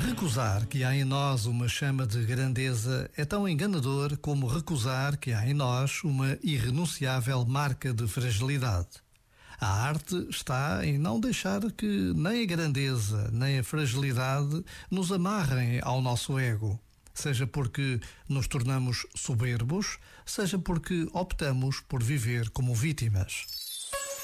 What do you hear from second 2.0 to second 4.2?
de grandeza é tão enganador